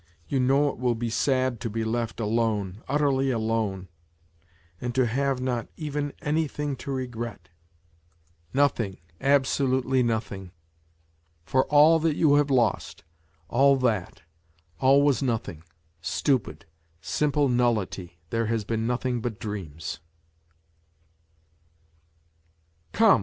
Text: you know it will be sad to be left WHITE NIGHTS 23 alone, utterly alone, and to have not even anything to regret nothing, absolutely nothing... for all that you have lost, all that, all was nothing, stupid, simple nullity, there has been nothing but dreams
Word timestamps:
you 0.27 0.39
know 0.39 0.67
it 0.69 0.79
will 0.79 0.95
be 0.95 1.11
sad 1.11 1.59
to 1.59 1.69
be 1.69 1.83
left 1.83 2.19
WHITE 2.19 2.25
NIGHTS 2.25 2.33
23 2.33 2.33
alone, 2.33 2.83
utterly 2.87 3.29
alone, 3.29 3.87
and 4.81 4.95
to 4.95 5.05
have 5.05 5.39
not 5.39 5.67
even 5.77 6.11
anything 6.23 6.75
to 6.77 6.91
regret 6.91 7.49
nothing, 8.51 8.97
absolutely 9.21 10.01
nothing... 10.01 10.49
for 11.43 11.65
all 11.65 11.99
that 11.99 12.15
you 12.15 12.33
have 12.33 12.49
lost, 12.49 13.03
all 13.47 13.75
that, 13.75 14.23
all 14.79 15.03
was 15.03 15.21
nothing, 15.21 15.61
stupid, 16.01 16.65
simple 16.99 17.47
nullity, 17.47 18.17
there 18.31 18.47
has 18.47 18.63
been 18.63 18.87
nothing 18.87 19.21
but 19.21 19.37
dreams 19.39 19.99